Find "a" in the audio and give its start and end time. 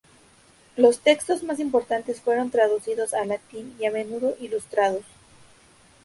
3.85-3.91